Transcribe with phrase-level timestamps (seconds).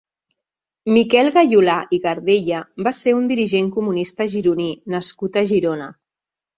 [0.95, 5.97] Miquel Gayolà i Gardella va ser un dirigent comunista gironí nascut a Girona.